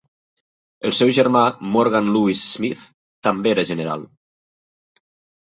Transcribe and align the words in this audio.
El 0.87 0.95
seu 0.99 1.11
germà, 1.17 1.43
Morgan 1.75 2.09
Lewis 2.15 2.47
Smith, 2.55 2.87
també 3.29 3.53
era 3.53 3.67
general. 3.71 4.09